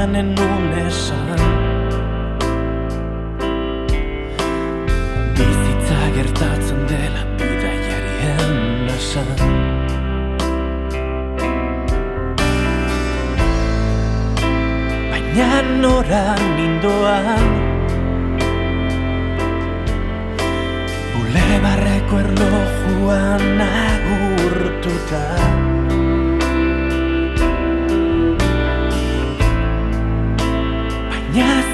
[0.00, 1.40] baina nenun esan
[5.36, 9.28] Bizitza gertatzen dela bidaiarien esan
[15.10, 16.26] Baina nora
[16.56, 17.48] nindoan
[21.14, 25.24] Bulebarreko erlojuan agurtuta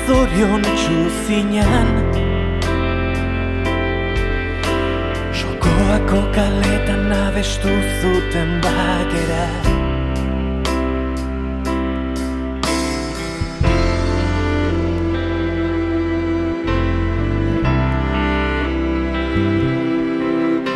[0.07, 1.89] zorion txuzinan
[5.35, 9.47] Sokoako kaletan abestu zuten bakera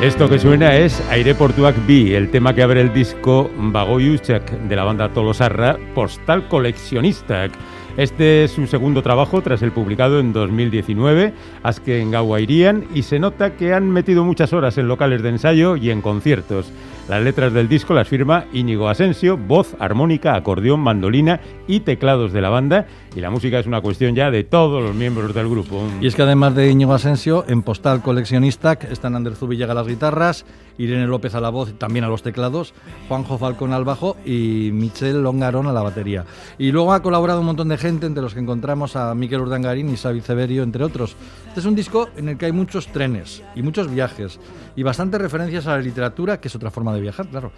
[0.01, 4.85] Esto que suena es Aireportuak B, el tema que abre el disco Bagoyuchak de la
[4.85, 7.51] banda Tolosarra, Postal Coleccionista.
[7.97, 13.57] Este es su segundo trabajo tras el publicado en 2019, Asken Gauairian, y se nota
[13.57, 16.73] que han metido muchas horas en locales de ensayo y en conciertos.
[17.11, 22.41] Las letras del disco las firma Íñigo Asensio, voz, armónica, acordeón, mandolina y teclados de
[22.41, 22.87] la banda.
[23.17, 25.83] Y la música es una cuestión ya de todos los miembros del grupo.
[26.01, 29.89] Y es que además de Íñigo Asensio, en Postal Coleccionista están Ander Zubillaga a las
[29.89, 30.47] guitarras,
[30.79, 32.75] Irene López a la voz también a los teclados,
[33.09, 36.25] Juanjo Falcón al bajo y Michel Longarón a la batería.
[36.59, 39.91] Y luego ha colaborado un montón de gente, entre los que encontramos a Miquel Urdangarín
[39.91, 41.17] y Xavi Severio, entre otros.
[41.49, 44.39] Este es un disco en el que hay muchos trenes y muchos viajes
[44.77, 47.53] y bastantes referencias a la literatura, que es otra forma de viajar, claro.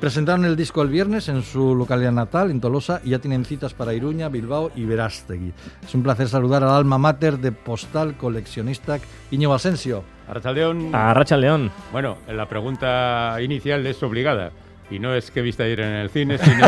[0.00, 3.74] Presentaron el disco el viernes en su localidad natal, en Tolosa, y ya tienen citas
[3.74, 5.52] para Iruña, Bilbao y Verástegui.
[5.86, 8.98] Es un placer saludar al alma mater de Postal Coleccionista,
[9.30, 10.04] Íñigo Asensio.
[10.28, 10.94] Arrachaldeón.
[10.94, 11.70] A Racha León.
[11.92, 14.50] Bueno, la pregunta inicial es obligada.
[14.90, 16.66] Y no es que viste ayer en el cine, sino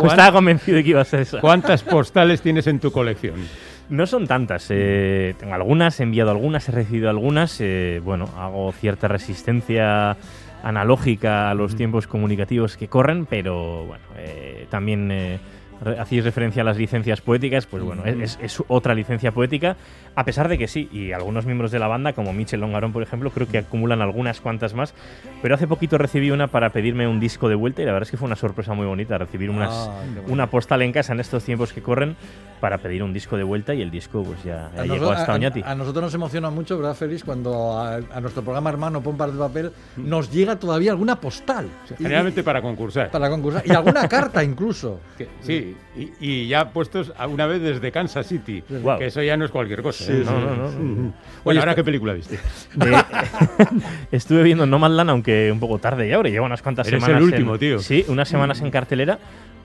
[0.00, 1.40] Pues estaba convencido de que iba a ser esa.
[1.40, 3.36] ¿cuántas postales tienes en tu colección?
[3.90, 4.66] No son tantas.
[4.70, 7.58] eh, tengo algunas, he enviado algunas, he recibido algunas.
[7.60, 10.16] eh, bueno, hago cierta resistencia
[10.62, 15.38] analógica a los tiempos comunicativos que corren, pero bueno, eh, también eh,
[15.98, 19.76] hacéis referencia a las licencias poéticas, pues bueno, es, es otra licencia poética,
[20.14, 23.02] a pesar de que sí, y algunos miembros de la banda, como Michel Longarón, por
[23.02, 24.94] ejemplo, creo que acumulan algunas cuantas más,
[25.42, 28.10] pero hace poquito recibí una para pedirme un disco de vuelta y la verdad es
[28.10, 30.32] que fue una sorpresa muy bonita recibir unas, Ah, bueno.
[30.32, 32.16] una postal en casa en estos tiempos que corren
[32.60, 35.32] para pedir un disco de vuelta y el disco pues ya, ya A, llegó hasta
[35.32, 35.62] a- Oñati.
[35.64, 37.22] a nosotros nos emociona mucho, ¿verdad, Félix?
[37.22, 41.68] Cuando a, a nuestro programa hermano Pompar de Papel nos llega todavía alguna postal.
[41.90, 43.10] Y- Generalmente para concursar.
[43.12, 43.62] para concursar.
[43.64, 44.98] Y alguna carta incluso.
[45.18, 48.98] Que- sí, y, y ya puestos una vez desde Kansas City, Guau.
[48.98, 50.04] que eso ya no es cualquier cosa.
[50.12, 50.22] ¿eh?
[50.24, 50.70] no, no, no, no.
[50.72, 51.12] Bueno,
[51.44, 52.38] Oye, ¿ahora qué película viste?
[52.74, 52.96] De-
[54.12, 57.22] estuve viendo Nomadland, aunque un poco tarde ya, ahora lleva unas cuantas Eres semanas.
[57.22, 57.78] el último, en- tío.
[57.80, 59.18] Sí, unas semanas en cartelera,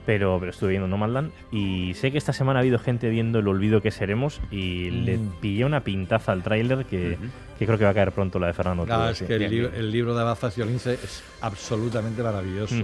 [0.06, 3.48] pero, pero estuve viendo Nomadland y sé que esta semana ha habido gente viendo El
[3.48, 5.30] olvido que seremos y le Mm.
[5.40, 7.16] pillé una pintaza al tráiler que,
[7.58, 9.24] que creo que va a caer pronto la de Fernando Trueba, es sí.
[9.24, 9.70] que el, bien.
[9.74, 12.74] el libro de Abaza Ciolince es absolutamente maravilloso.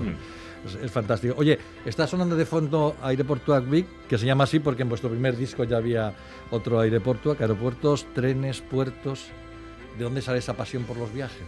[0.66, 1.34] Es, es fantástico.
[1.36, 5.36] Oye, está sonando de fondo Aireportuak Big, que se llama así porque en vuestro primer
[5.36, 6.14] disco ya había
[6.50, 9.28] otro Aireportuak, aeropuertos, trenes, puertos.
[9.98, 11.42] ¿De dónde sale esa pasión por los viajes?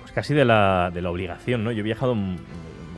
[0.00, 1.72] Pues casi de la, de la obligación, ¿no?
[1.72, 2.36] Yo he viajado mm,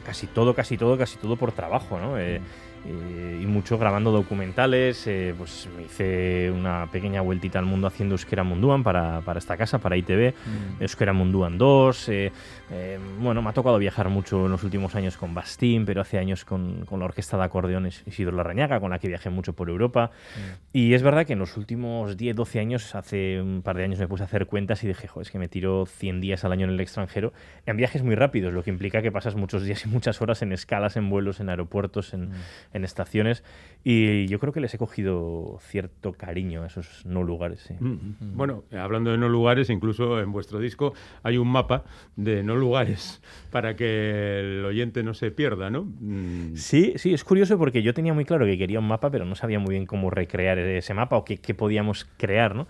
[0.04, 2.18] casi todo, casi todo, casi todo por trabajo, ¿no?
[2.18, 2.41] Eh,
[2.86, 8.15] eh, y mucho grabando documentales, eh, pues me hice una pequeña vueltita al mundo haciendo
[8.15, 10.34] Euskera Munduan para, para esta casa, para ITV,
[10.80, 12.32] Euskera Munduan 2, eh,
[13.21, 16.44] bueno, me ha tocado viajar mucho en los últimos años con Bastín, pero hace años
[16.44, 20.10] con, con la orquesta de acordeones Isidro Larrañaga, con la que viajé mucho por Europa,
[20.72, 23.98] y es verdad que en los últimos 10, 12 años, hace un par de años
[23.98, 26.53] me puse a hacer cuentas y dije, joder, es que me tiro 100 días al
[26.53, 27.32] año en el extranjero
[27.66, 30.53] en viajes muy rápidos, lo que implica que pasas muchos días y muchas horas en
[30.53, 32.30] escalas, en vuelos, en aeropuertos, en,
[32.72, 33.42] en estaciones.
[33.82, 37.60] Y yo creo que les he cogido cierto cariño a esos no lugares.
[37.60, 37.74] sí.
[37.80, 38.36] Mm.
[38.36, 41.84] Bueno, hablando de no lugares, incluso en vuestro disco hay un mapa
[42.16, 45.84] de no lugares para que el oyente no se pierda, ¿no?
[45.84, 49.24] Mm, Sí, sí, es curioso porque yo tenía muy claro que quería un mapa, pero
[49.24, 52.66] no sabía muy bien cómo recrear ese mapa o qué, qué podíamos crear, ¿no?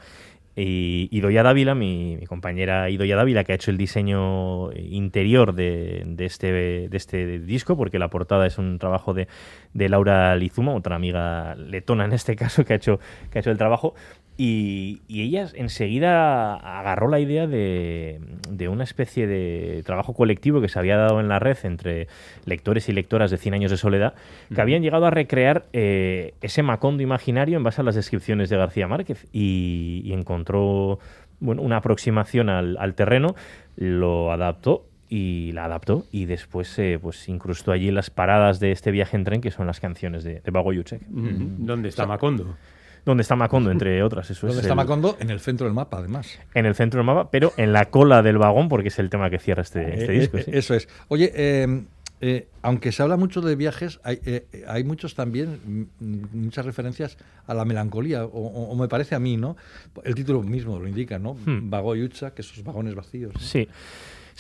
[0.63, 6.27] Y Idoya Dávila, mi, compañera Idoya Dávila, que ha hecho el diseño interior de, de
[6.27, 6.53] este,
[6.89, 9.27] de este disco, porque la portada es un trabajo de,
[9.73, 13.51] de Laura Lizuma, otra amiga letona en este caso, que ha hecho, que ha hecho
[13.51, 13.95] el trabajo.
[14.37, 20.69] Y, y ella enseguida agarró la idea de, de una especie de trabajo colectivo que
[20.69, 22.09] se había dado en la red entre
[22.47, 24.15] lectores y lectoras de 100 años de soledad,
[24.55, 28.57] que habían llegado a recrear eh, ese macondo imaginario en base a las descripciones de
[28.57, 30.99] García Márquez y, y encontró
[31.41, 33.35] bueno, una aproximación al, al terreno,
[33.77, 38.93] lo adaptó y la adaptó y después eh, pues incrustó allí las paradas de este
[38.93, 41.03] viaje en tren que son las canciones de, de Bago Yuchek.
[41.09, 42.57] ¿Dónde está Macondo?
[43.05, 44.31] Donde está Macondo, entre otras.
[44.31, 45.17] Eso ¿Dónde es está el- Macondo?
[45.21, 46.39] En el centro del mapa, además.
[46.55, 49.31] En el centro del mapa, pero en la cola del vagón, porque es el tema
[49.31, 50.37] que cierra este, este Eh, disco.
[50.39, 50.51] eh, sí.
[50.55, 50.89] Eso es.
[51.09, 51.83] Oye, eh,
[52.23, 57.17] eh, aunque se habla mucho de viajes, hay, eh, hay muchos también, mm, muchas referencias
[57.47, 59.57] a la melancolía, o, o- o me parece a mí, ¿no?
[60.05, 61.33] El título mismo lo indica, ¿no?
[61.35, 61.71] Hmm.
[61.71, 63.33] Vago y Ucha, que esos vagones vacíos.
[63.35, 63.41] ¿no?
[63.41, 63.67] Sí.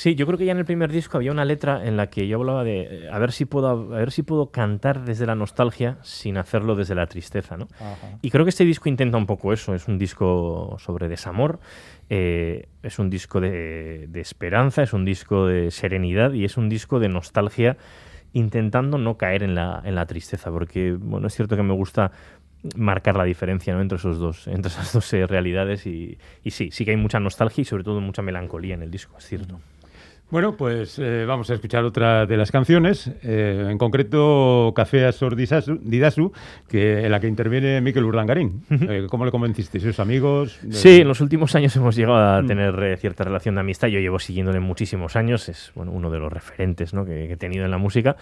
[0.00, 2.26] Sí, yo creo que ya en el primer disco había una letra en la que
[2.26, 5.34] yo hablaba de eh, a ver si puedo a ver si puedo cantar desde la
[5.34, 7.68] nostalgia sin hacerlo desde la tristeza, ¿no?
[7.78, 8.16] Ajá.
[8.22, 9.74] Y creo que este disco intenta un poco eso.
[9.74, 11.60] Es un disco sobre desamor,
[12.08, 16.70] eh, es un disco de, de esperanza, es un disco de serenidad y es un
[16.70, 17.76] disco de nostalgia
[18.32, 20.50] intentando no caer en la, en la tristeza.
[20.50, 22.10] Porque, bueno, es cierto que me gusta
[22.74, 23.82] marcar la diferencia ¿no?
[23.82, 27.20] entre, esos dos, entre esas dos eh, realidades y, y sí, sí que hay mucha
[27.20, 29.60] nostalgia y sobre todo mucha melancolía en el disco, es cierto.
[30.30, 35.34] Bueno, pues eh, vamos a escuchar otra de las canciones, eh, en concreto Café Asor
[35.34, 36.32] Didasu,
[36.68, 38.62] que, en la que interviene Miquel Urdangarín.
[38.70, 39.82] Eh, ¿Cómo le convencisteis?
[39.82, 40.60] ¿Sus amigos?
[40.70, 43.88] Sí, en los últimos años hemos llegado a tener eh, cierta relación de amistad.
[43.88, 47.04] Yo llevo siguiéndole muchísimos años, es bueno, uno de los referentes ¿no?
[47.04, 48.14] que, que he tenido en la música.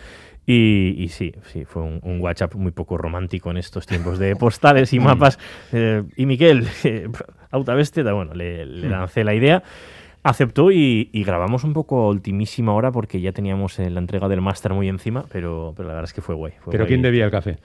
[0.47, 4.35] Y, y sí, sí, fue un, un WhatsApp muy poco romántico en estos tiempos de
[4.41, 5.39] postales y mapas.
[5.75, 7.07] Eh, y Miquel, eh,
[7.51, 9.63] Autabestia, bueno, le, le lancé la idea.
[10.29, 14.29] Aceptó y, y grabamos un poco a ultimísima hora porque ya teníamos eh, la entrega
[14.29, 16.53] del máster muy encima, pero, pero la verdad es que fue guay.
[16.61, 16.89] fue ¿Pero guay.
[16.89, 17.57] quién debía el café?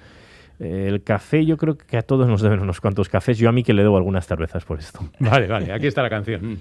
[0.59, 3.37] Eh, el café, yo creo que a todos nos deben unos cuantos cafés.
[3.37, 5.01] Yo a mí que le debo algunas cervezas por esto.
[5.19, 6.59] Vale, vale, aquí está la canción.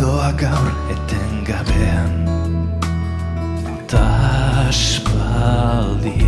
[0.00, 2.12] Doa gaur etengabean.
[3.90, 4.06] Ta
[4.68, 6.26] aspaldi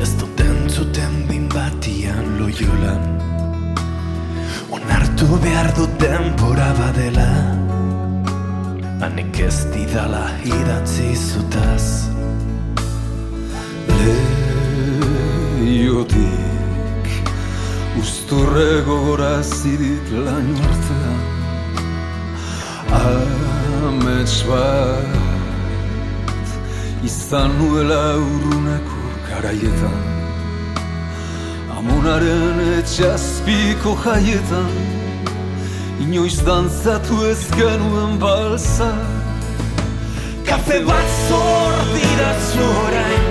[0.00, 3.04] Ez dut entzuten bin batian loiolan.
[4.70, 7.32] Onartu behar dut denbora badela.
[9.00, 11.86] Hanek ez didala idatzi zutaz.
[15.60, 16.30] Leiotik
[18.00, 21.29] Uzturre gogorazi dit laino artean
[22.92, 25.18] Amets bat
[27.04, 30.00] Izan nuela urruneko garaietan
[31.78, 34.72] Amonaren etxazpiko jaietan
[36.00, 38.88] Inoiz dantzatu ez genuen balsa.
[40.46, 42.30] Kafe bat zor dira
[42.68, 43.26] orain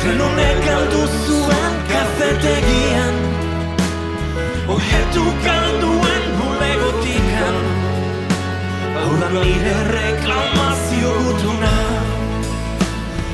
[0.00, 3.14] Tren honek galdu zuen kafetegian.
[4.74, 6.33] Oietu galduen
[9.04, 11.12] Da nire reklamazio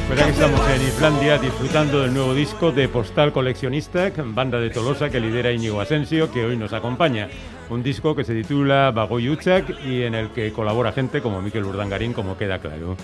[0.08, 5.10] Pues aquí estamos en Islandia disfrutando del nuevo disco de Postal Coleccionista, banda de Tolosa
[5.10, 7.28] que lidera Íñigo Asensio, que hoy nos acompaña.
[7.68, 11.64] Un disco que se titula Bagoy Uchak y en el que colabora gente como Miquel
[11.64, 12.96] Urdangarín, como queda claro.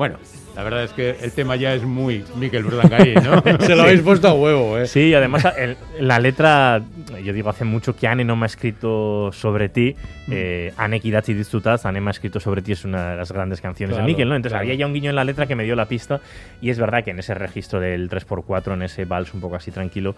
[0.00, 0.16] Bueno,
[0.56, 3.42] la verdad es que el tema ya es muy Miquel Urdangarín, ¿no?
[3.66, 4.86] Se lo habéis puesto a huevo, ¿eh?
[4.86, 6.80] Sí, además el- la letra,
[7.22, 9.94] yo digo hace mucho que Anne no me ha escrito sobre ti.
[10.30, 13.60] Eh, Anne Kidachi Dizutaz, Anne me ha escrito sobre ti, es una de las grandes
[13.60, 14.36] canciones Claro, de Miquel, ¿no?
[14.36, 14.62] Entonces claro.
[14.64, 16.22] había ya un guiño en la letra que me dio la pista.
[16.62, 19.70] Y es verdad que en ese registro del 3x4, en ese vals un poco así
[19.70, 20.14] tranquilo,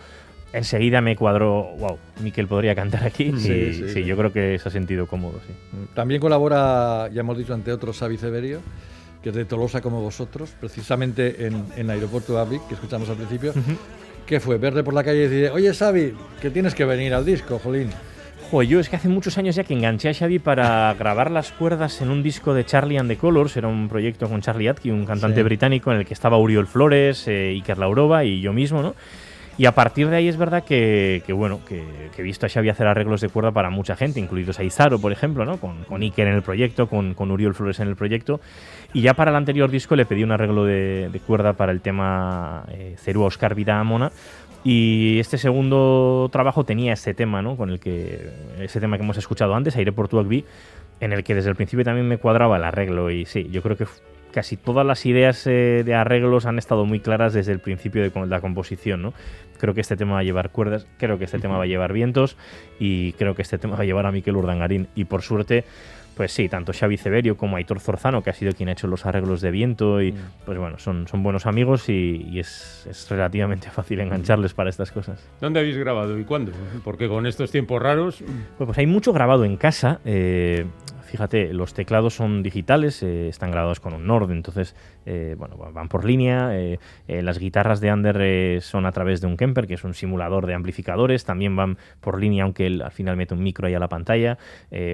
[0.52, 3.32] enseguida me cuadró, wow, Miquel podría cantar aquí.
[3.36, 4.04] Sí, y, sí, sí, sí.
[4.04, 5.52] yo creo que se ha sentido cómodo, sí.
[5.92, 8.60] También colabora, ya hemos dicho, ante otros, Xavi Severio,
[9.22, 13.52] que es de Tolosa como vosotros, precisamente en, en Aeropuerto Avic, que escuchamos al principio.
[14.26, 14.58] ¿Qué fue?
[14.58, 17.90] Verle por la calle y decir, oye, Xavi, que tienes que venir al disco, jolín.
[18.50, 21.52] Joder, yo es que hace muchos años ya que enganché a Xavi para grabar las
[21.52, 23.56] cuerdas en un disco de Charlie and the Colors.
[23.56, 25.42] Era un proyecto con Charlie Atkin, un cantante Sí.
[25.42, 28.94] británico en el que estaba Uriol Flores, eh, Iker Laurova y yo mismo, ¿no?
[29.58, 31.82] Y a partir de ahí es verdad que, bueno, que,
[32.16, 35.12] he visto a Xavi hacer arreglos de cuerda para mucha gente, incluidos a Izaro, por
[35.12, 35.58] ejemplo, ¿no?
[35.58, 38.40] Con, con Iker en el proyecto, con, con Uriol Flores en el proyecto.
[38.94, 42.64] Y ya para el anterior disco le pedí un arreglo de, cuerda para el tema
[42.68, 44.10] eh, Cerúa Oscar Vida Amona.
[44.64, 47.56] Y este segundo trabajo tenía este tema, ¿no?
[47.56, 48.30] Con el que.
[48.60, 50.44] Ese tema que hemos escuchado antes, Aire por Tuacbi,
[51.00, 53.10] en el que desde el principio también me cuadraba el arreglo.
[53.10, 53.86] Y sí, yo creo que
[54.32, 58.26] casi todas las ideas eh, de arreglos han estado muy claras desde el principio de
[58.26, 59.14] la composición, ¿no?
[59.58, 61.92] Creo que este tema va a llevar cuerdas, creo que este tema va a llevar
[61.92, 62.36] vientos
[62.80, 64.88] y creo que este tema va a llevar a Miquel Urdangarín.
[64.96, 65.64] Y por suerte,
[66.16, 69.06] pues sí, tanto Xavi Severio como Aitor Zorzano, que ha sido quien ha hecho los
[69.06, 73.70] arreglos de viento, y pues bueno, son, son buenos amigos y, y es, es relativamente
[73.72, 75.24] fácil engancharles para estas cosas.
[75.40, 76.52] ¿Dónde habéis grabado y cuándo?
[76.82, 78.18] Porque con estos tiempos raros...
[78.58, 80.00] Pues, pues hay mucho grabado en casa.
[80.04, 80.66] eh,
[81.12, 85.90] fíjate, los teclados son digitales, eh, están grabados con un Nord, entonces, eh, bueno, van
[85.90, 86.58] por línea.
[86.58, 90.46] eh, las guitarras de Ander son a través de un Kemper, que es un simulador
[90.46, 93.78] de amplificadores, también van por línea, aunque él al final mete un micro ahí a
[93.78, 94.38] la pantalla.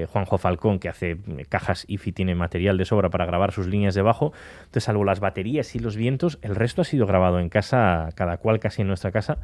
[0.08, 4.02] Juanjo Falcón, que hace cajas IFI, tiene material de sobra para grabar sus líneas de
[4.02, 4.32] bajo.
[4.58, 8.38] Entonces, salvo las baterías y los vientos, el resto ha sido grabado en casa, cada
[8.38, 9.38] cual casi en nuestra casa,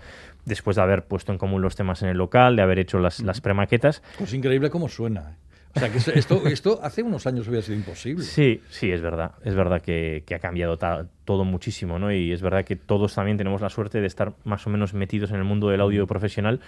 [0.45, 3.21] después de haber puesto en común los temas en el local, de haber hecho las,
[3.21, 4.03] las premaquetas.
[4.19, 5.37] Pues increíble cómo suena.
[5.77, 8.23] O sea, que esto- esto, hace unos años hubiera sido imposible.
[8.23, 9.33] Sí, sí, es verdad.
[9.45, 10.79] Es verdad que, que ha cambiado
[11.25, 12.13] todo muchísimo, ¿no?
[12.13, 15.31] Y es verdad que todos también tenemos la suerte de estar más o menos metidos
[15.31, 16.61] en el mundo del audio profesional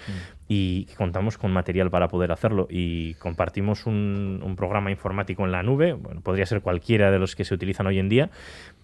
[0.48, 2.66] y que contamos con material para poder hacerlo.
[2.70, 7.36] Y compartimos un, un programa informático en la nube, bueno, podría ser cualquiera de los
[7.36, 8.30] que se utilizan hoy en día.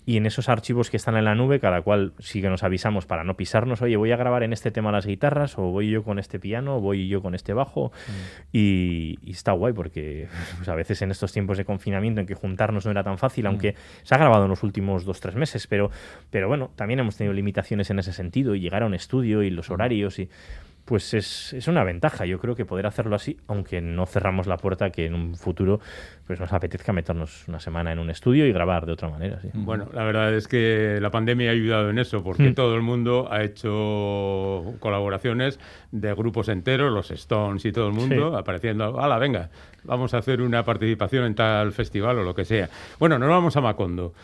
[0.05, 3.07] Y en esos archivos que están en la nube, cada cual sí que nos avisamos
[3.07, 6.03] para no pisarnos, oye, voy a grabar en este tema las guitarras, o voy yo
[6.03, 7.93] con este piano, o voy yo con este bajo.
[8.53, 12.35] Y, y está guay porque pues, a veces en estos tiempos de confinamiento en que
[12.35, 15.67] juntarnos no era tan fácil, aunque se ha grabado en los últimos dos, tres meses,
[15.67, 15.91] pero,
[16.31, 19.51] pero bueno, también hemos tenido limitaciones en ese sentido y llegar a un estudio y
[19.51, 20.29] los horarios y
[20.85, 24.57] pues es, es una ventaja, yo creo que poder hacerlo así, aunque no cerramos la
[24.57, 25.79] puerta que en un futuro
[26.27, 29.41] pues nos apetezca meternos una semana en un estudio y grabar de otra manera.
[29.41, 29.51] Sí.
[29.55, 32.55] Bueno, la verdad es que la pandemia ha ayudado en eso, porque Mm.
[32.55, 35.59] todo el mundo ha hecho colaboraciones
[35.91, 38.37] de grupos enteros, los Stones y todo el mundo, Sí.
[38.39, 39.51] apareciendo, hala, venga,
[39.85, 42.69] vamos a hacer una participación en tal festival o lo que sea.
[42.99, 44.15] Bueno, nos vamos a Macondo.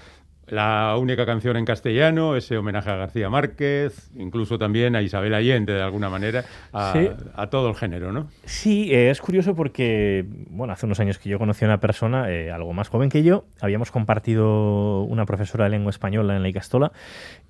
[0.50, 5.72] La única canción en castellano, ese homenaje a García Márquez, incluso también a Isabel Allende,
[5.74, 7.08] de alguna manera, a, Sí.
[7.34, 8.28] a todo el género, ¿no?
[8.44, 12.30] Sí, eh, es curioso porque, bueno, hace unos años que yo conocí a una persona
[12.30, 16.48] eh, algo más joven que yo, habíamos compartido una profesora de lengua española en la
[16.48, 16.92] Icastola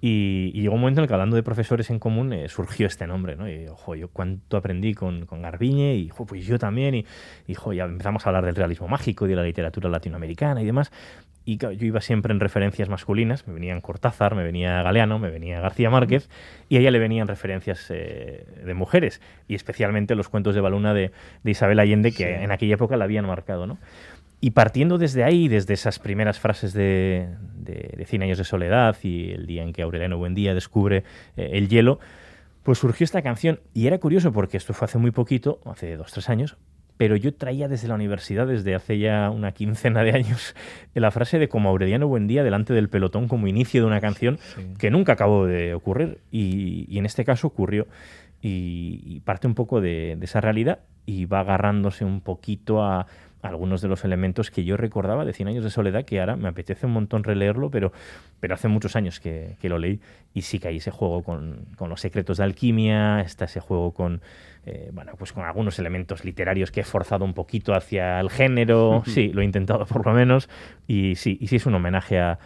[0.01, 2.87] y, y llegó un momento en el que hablando de profesores en común eh, surgió
[2.87, 3.49] este nombre, ¿no?
[3.49, 7.07] Y, ojo, yo cuánto aprendí con, con Garbiñe y, jo, pues yo también y,
[7.47, 10.67] y, jo, ya empezamos a hablar del realismo mágico y de la literatura latinoamericana y
[10.67, 10.91] demás.
[11.49, 15.31] Y claro, yo iba siempre en referencias masculinas, me venían Cortázar, me venía Galeano, me
[15.31, 16.29] venía García Márquez,
[16.69, 20.93] y a ella le venían referencias eh, de mujeres, y especialmente los cuentos de Baluna
[20.93, 21.11] de,
[21.45, 23.67] de Isabel Allende, que en aquella época la habían marcado.
[23.67, 23.79] ¿no?
[24.43, 28.95] Y partiendo desde ahí, desde esas primeras frases de, de, de Cien años de soledad
[29.03, 31.05] y el día en que Aureliano Buendía descubre
[31.39, 31.99] eh, el hielo,
[32.63, 33.61] pues surgió esta canción.
[33.73, 36.59] Y era curioso porque esto fue hace muy poquito, hace dos, tres años,
[36.99, 40.55] pero yo traía desde la universidad, desde hace ya una quincena de años,
[40.95, 44.39] la frase de como Aureliano Buendía delante del pelotón como inicio de una canción
[44.79, 47.87] que nunca acabó de ocurrir y, y en este caso ocurrió
[48.43, 53.07] y, y parte un poco de, de esa realidad y va agarrándose un poquito a
[53.43, 56.49] algunos de los elementos que yo recordaba de 100 años de soledad, que ahora me
[56.49, 57.93] apetece un montón releerlo, pero,
[58.41, 60.01] pero hace muchos años que, que lo leí
[60.35, 63.93] y sí que hay ese juego con, con los secretos de alquimia, está ese juego
[63.93, 64.21] con,
[64.67, 69.03] eh, bueno, pues con algunos elementos literarios que he forzado un poquito hacia el género,
[69.07, 70.49] sí, lo he intentado por lo menos,
[70.87, 72.39] y sí, y sí es un homenaje a,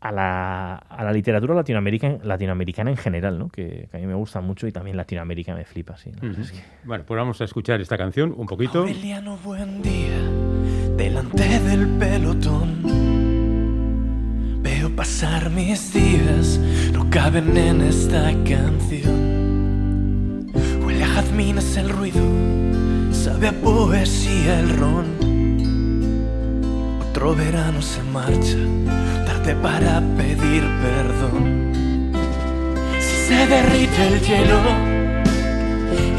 [0.00, 3.48] a la, a la literatura latinoamericana, latinoamericana en general, ¿no?
[3.48, 5.96] que, que a mí me gusta mucho y también Latinoamérica me flipa.
[5.96, 6.30] Sí, ¿no?
[6.30, 6.40] Ujú.
[6.42, 8.80] Es que- Bueno, pues vamos a escuchar esta canción un poquito.
[8.80, 10.20] Aureliano, buen día,
[10.96, 12.82] delante del pelotón.
[14.62, 16.60] Veo pasar mis días,
[16.92, 19.35] no caben en esta canción.
[21.16, 22.22] Huele a jazmines el ruido,
[23.10, 25.06] sabe a poesía el ron.
[27.00, 28.58] Otro verano se marcha,
[29.24, 31.72] tarde para pedir perdón.
[33.00, 34.60] Si se derrite el hielo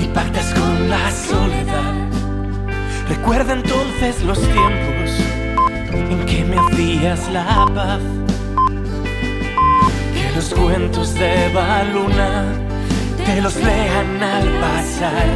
[0.01, 1.93] y pactas con la soledad.
[3.07, 5.11] Recuerda entonces los tiempos
[5.93, 8.01] en que me hacías la paz.
[10.13, 12.66] Que los cuentos de Baluna
[13.27, 15.27] te los lean al pasar.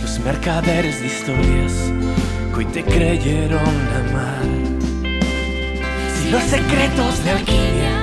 [0.00, 1.72] Los mercaderes de historias
[2.50, 4.46] que hoy te creyeron amar.
[6.14, 7.94] Si los secretos de alquimia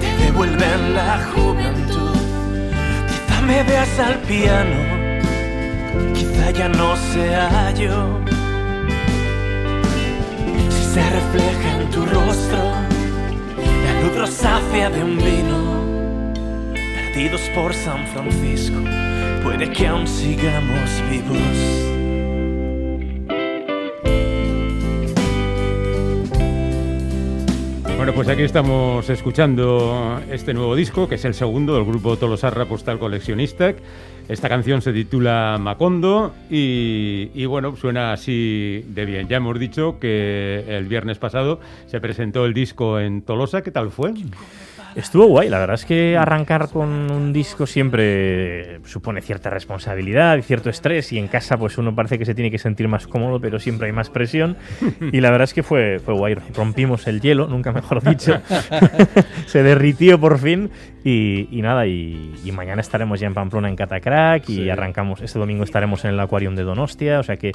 [0.00, 2.16] te devuelven la juventud,
[3.08, 5.04] quizá me veas al piano
[6.14, 8.20] quizá ya no sea yo.
[10.74, 12.62] Si se refleja en tu rostro
[13.84, 15.93] la luz rosácea de un vino,
[17.14, 18.76] perdidos por San Francisco,
[19.44, 21.38] puede que aún sigamos vivos.
[27.96, 32.64] Bueno, pues aquí estamos escuchando este nuevo disco, que es el segundo del grupo Tolosarra
[32.64, 33.72] Postal Coleccionista.
[34.28, 39.28] Esta canción se titula Macondo y, y, bueno, suena así de bien.
[39.28, 43.62] Ya hemos dicho que el viernes pasado se presentó el disco en Tolosa.
[43.62, 44.14] ¿Qué tal fue?
[44.96, 50.42] Estuvo guay, la verdad es que arrancar con un disco siempre supone cierta responsabilidad y
[50.42, 53.40] cierto estrés y en casa pues uno parece que se tiene que sentir más cómodo,
[53.40, 54.56] pero siempre hay más presión.
[55.12, 58.40] Y la verdad es que fue, fue guay, rompimos el hielo, nunca mejor dicho,
[59.46, 60.70] se derritió por fin.
[61.02, 64.70] Y, y nada, y, y mañana estaremos ya en Pamplona en Catacrack y Sí.
[64.70, 67.52] arrancamos, este domingo estaremos en el Aquarium de Donostia, o sea que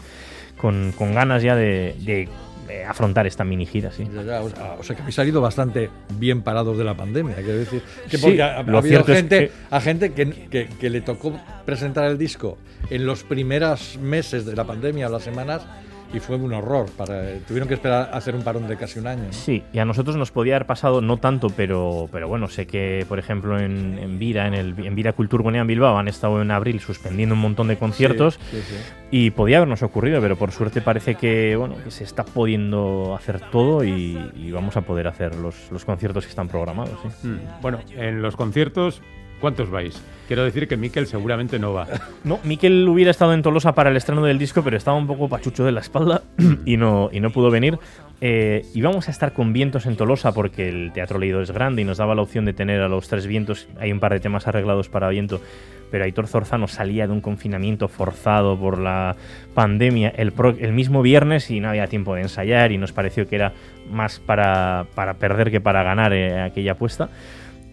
[0.58, 2.28] con, con ganas ya de, de,
[2.70, 4.08] eh, afrontar esta mini gira, sí.
[4.14, 7.36] Ya, ya, o, sea, o sea que habéis salido bastante bien parados de la pandemia,
[7.36, 7.82] quiero decir.
[8.10, 11.02] Que Sí, porque ha, habido cierto es gente, que- a gente que, que- que le
[11.02, 11.34] tocó
[11.66, 12.58] presentar el disco
[12.90, 15.66] en los primeros meses de la pandemia o las semanas
[16.14, 16.88] y fue un horror.
[16.98, 19.24] Para, tuvieron que esperar a hacer un parón de casi un año.
[19.28, 19.34] ¿no?
[19.34, 23.06] Sí, y a nosotros nos podía haber pasado, no tanto, pero, pero bueno, sé que,
[23.08, 26.52] por ejemplo, en, en Vira, en, el, en Vira Culturgunea en Bilbao, han estado en
[26.52, 28.76] abril suspendiendo un montón de conciertos Sí, sí, sí.
[29.12, 33.40] y podía habernos ocurrido, pero por suerte parece que, bueno, que se está pudiendo hacer
[33.52, 36.98] todo y, y vamos a poder hacer los, los conciertos que están programados.
[37.22, 37.28] sí.
[37.28, 39.02] Mm, Bueno, en los conciertos,
[39.40, 40.02] ¿cuántos vais?
[40.28, 41.88] Quiero decir que Miquel seguramente no va.
[42.24, 45.30] No, Miquel hubiera estado en Tolosa para el estreno del disco, pero estaba un poco
[45.30, 46.22] pachucho de la espalda
[46.66, 47.80] y no, y no pudo venir.
[48.22, 51.86] Eh, íbamos a estar con vientos en Tolosa porque el Teatro Leído es grande y
[51.86, 53.68] nos daba la opción de tener a los tres vientos.
[53.80, 55.42] Hay un par de temas arreglados para viento,
[55.90, 59.16] pero Aitor Zorzano salía de un confinamiento forzado por la
[59.54, 60.34] pandemia el,
[60.74, 63.54] mismo viernes y no había tiempo de ensayar y nos pareció que era
[63.90, 67.10] más para, para perder que para ganar eh, aquella apuesta.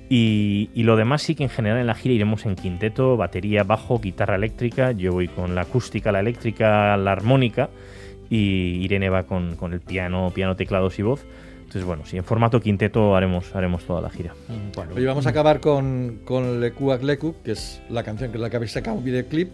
[0.09, 3.65] Y, y lo demás sí que en general en la gira iremos en quinteto, batería,
[3.65, 4.93] bajo, guitarra eléctrica.
[4.93, 7.71] Yo voy con la acústica, la eléctrica, la armónica.
[8.29, 11.25] Y Irene va con, con el piano, piano, teclados y voz.
[11.59, 14.35] Entonces, bueno, sí, en formato quinteto haremos, haremos toda la gira.
[14.75, 18.41] Bueno, Oye, vamos a acabar con, con Lekuak Leku, que es la canción que es
[18.41, 19.51] la que habéis sacado un videoclip,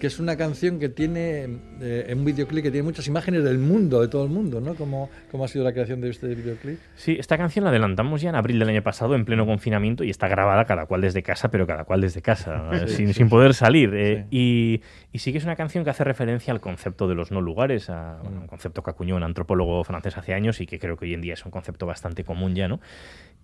[0.00, 1.46] Que es una canción que tiene,
[1.80, 4.74] eh, un videoclip que tiene muchas imágenes del mundo, de todo el mundo, ¿no?
[4.74, 6.78] ¿Cómo, cómo ha sido la creación de este videoclip?
[6.96, 10.10] Sí, esta canción la adelantamos ya en abril del año pasado, en pleno confinamiento, y
[10.10, 13.14] está grabada cada cual desde casa, pero cada cual desde casa, eh, Sí, sin, sí,
[13.14, 13.94] sin poder salir.
[13.94, 14.80] eh, y,
[15.12, 17.90] y sí que es una canción que hace referencia al concepto de los no lugares,
[17.90, 21.04] a bueno, un concepto que acuñó un antropólogo francés hace años y que creo que
[21.06, 22.80] hoy en día es un concepto bastante común ya, ¿no?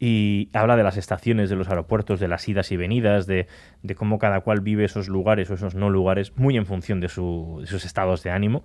[0.01, 3.47] Y habla de las estaciones de los aeropuertos, de las idas y venidas, de,
[3.83, 7.09] de cómo cada cual vive esos lugares o esos no lugares, muy en función de,
[7.09, 8.65] su- de sus estados de ánimo.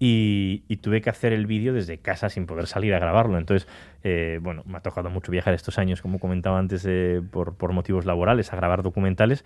[0.00, 3.36] Y, y tuve que hacer el vídeo desde casa sin poder salir a grabarlo.
[3.36, 3.66] Entonces,
[4.04, 7.72] eh, bueno, me ha tocado mucho viajar estos años, como comentaba antes, eh, por, por
[7.72, 9.44] motivos laborales, a grabar documentales.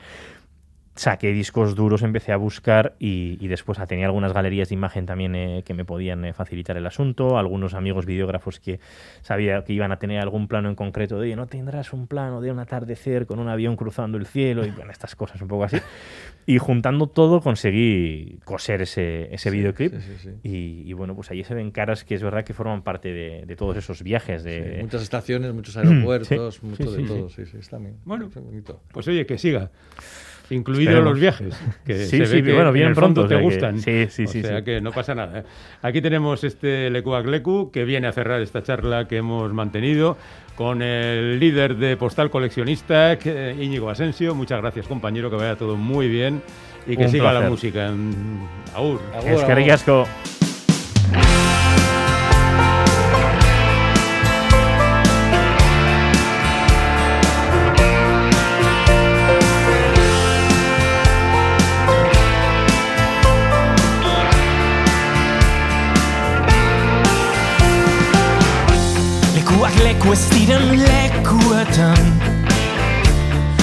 [0.95, 5.07] Saqué discos duros, empecé a buscar y, y después ah, tenía algunas galerías de imagen
[5.07, 8.79] también eh, que me podían eh, facilitar el asunto, algunos amigos videógrafos que
[9.23, 12.43] sabía que iban a tener algún plano en concreto de, oye, no tendrás un plano
[12.43, 15.65] de un atardecer con un avión cruzando el cielo y bueno, estas cosas un poco
[15.65, 15.79] así.
[16.45, 19.93] Y juntando todo conseguí coser ese, ese videoclip.
[19.95, 20.31] Sí, sí, sí.
[20.43, 23.47] Y, y bueno, pues allí se ven caras que es verdad que forman parte de,
[23.47, 24.43] de todos esos viajes.
[24.43, 27.79] De, Sí, muchas estaciones, muchos aeropuertos, sí, mucho sí, de sí, todo, sí, sí, está
[27.79, 27.97] bien.
[28.05, 28.27] Bueno.
[28.27, 28.81] Está bonito.
[28.93, 29.71] pues oye, que siga.
[30.53, 31.11] Incluidos Esperemos.
[31.13, 31.61] los viajes.
[31.85, 33.39] Que Sí, se sí, ve que bueno, en vienen el fondo pronto, o te sea
[33.39, 33.79] que- gustan.
[33.81, 34.65] sí, sí, o sí, sea sí.
[34.65, 35.41] que no pasa nada.
[35.41, 35.45] ¿eh?
[35.83, 40.17] Aquí tenemos este Lekuak Leku que viene a cerrar esta charla que hemos mantenido
[40.57, 44.35] con el líder de Postal Coleccionista, que- Íñigo Asensio.
[44.35, 46.43] Muchas gracias, compañero, que vaya todo muy bien
[46.87, 47.51] y que Un siga la placer.
[47.51, 47.87] música.
[47.89, 48.41] en-
[48.75, 49.01] Agur.
[49.15, 50.42] Agur, Es que
[69.93, 70.03] agur.
[70.03, 72.21] leku ez diren lekuetan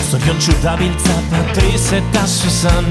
[0.09, 2.85] Zorion dabiltza Patriz eta Susan.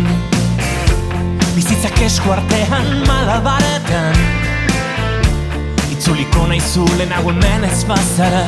[1.55, 4.15] Bizitzak esku artean malabaretan
[5.91, 8.47] Itzuliko nahi zulen hau hemen ez bazara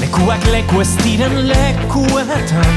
[0.00, 2.74] Lekuak leku ez diren lekuetan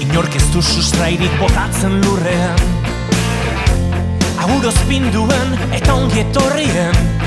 [0.00, 2.60] Inork ez du sustrairik botatzen lurrean
[4.42, 7.21] Aguroz pinduen eta ongi etorrien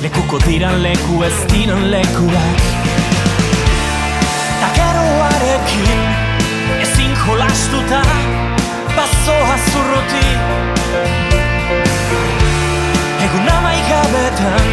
[0.00, 2.60] Lekuko diran leku ez diran lekuak.
[4.60, 6.00] Ta geroarekin
[6.80, 8.00] ezin jolastuta
[8.96, 10.24] Bazoa zurruti
[13.26, 14.72] Egun amaigabetan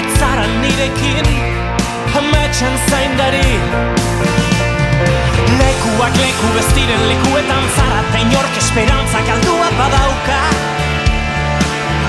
[0.00, 1.28] Ez zara nirekin
[2.16, 3.52] Ametxan zaindari.
[5.60, 10.40] Lekuak leku ez diren lekuetan zara Ta inork esperantza galdua badauka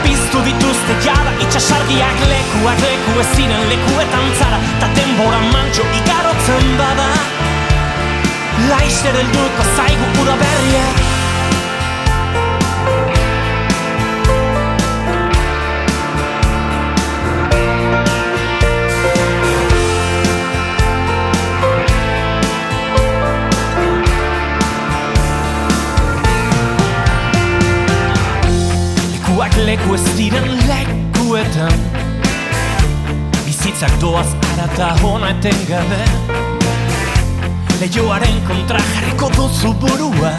[0.09, 7.05] Piztu dituzte jada itxasargiak lekuak leku ez ziren lekuetan zara Ta denbora mantxo igarotzen bada.
[8.71, 11.08] Laister helduko zaigu ura berriak
[29.79, 31.79] leku ez diren lekuetan
[33.45, 36.03] Bizitzak doaz arata hona eten gabe.
[37.79, 40.33] Lehioaren kontra jarriko duzu burua.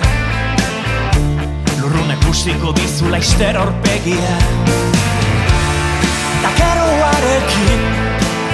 [1.81, 4.37] Lurrune kusiko dizu laister horpegia
[6.42, 7.81] Dakaroarekin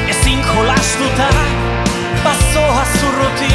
[0.09, 1.29] ezin jolastuta
[2.25, 3.55] Bazoa zurruti.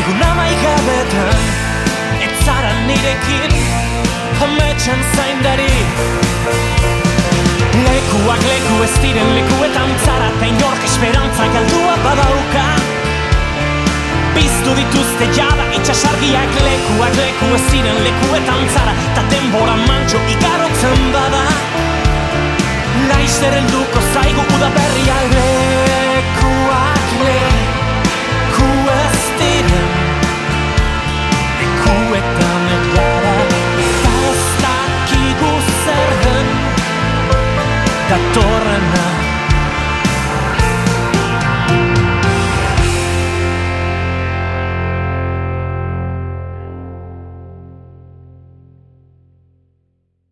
[0.00, 1.48] Egun amaigabetan
[2.22, 3.91] Ez zara nirekin.
[4.40, 5.72] Hometxan zaindari.
[7.84, 12.64] Lekuak leku ez diren lekuetan zara Eta inork esperantza galdua badauka.
[14.36, 21.44] Biztu dituzte jada itxasargiak lekuak leku ez diren lekuetan zara Ta denbora mantxo igarotzen bada.
[23.08, 29.90] Laizzer helduko zaigu udaberria lekuak leku ez diren.
[31.60, 32.41] Lekuetan